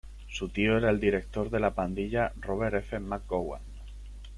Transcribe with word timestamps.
Su 0.27 0.49
tío 0.49 0.75
era 0.77 0.89
el 0.89 0.99
director 0.99 1.51
de 1.51 1.59
"La 1.59 1.75
Pandilla" 1.75 2.33
Robert 2.39 2.73
F. 2.73 2.97
McGowan. 2.99 3.61